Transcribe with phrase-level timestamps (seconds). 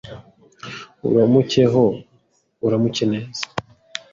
[1.09, 1.83] uramukeho,
[2.65, 3.41] uramuke neza